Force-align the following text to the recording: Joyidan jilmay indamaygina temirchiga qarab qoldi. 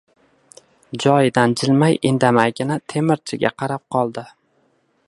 Joyidan 1.03 1.53
jilmay 1.61 1.99
indamaygina 2.13 2.79
temirchiga 2.95 3.55
qarab 3.63 3.87
qoldi. 3.97 4.27